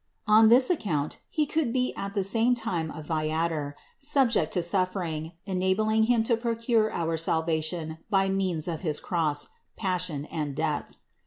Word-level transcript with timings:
On 0.25 0.49
this 0.49 0.71
account 0.71 1.19
He 1.29 1.45
could 1.45 1.71
be 1.71 1.93
at 1.95 2.15
the 2.15 2.23
same 2.23 2.55
time 2.55 2.89
a 2.89 3.03
viator, 3.03 3.75
subject 3.99 4.51
to 4.53 4.63
suffering, 4.63 5.33
enabling 5.45 6.05
Him 6.05 6.23
to 6.23 6.35
procure 6.35 6.91
our 6.91 7.17
salvation 7.17 7.99
by 8.09 8.27
means 8.27 8.67
of 8.67 8.81
his 8.81 8.99
Cross, 8.99 9.49
Passion 9.77 10.25
and 10.25 10.55
Death. 10.55 10.95